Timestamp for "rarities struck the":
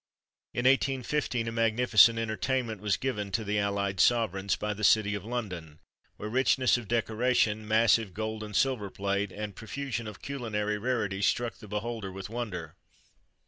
10.79-11.67